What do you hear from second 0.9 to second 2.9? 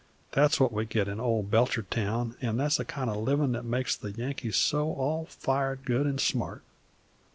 in old Belchertown; an' that's the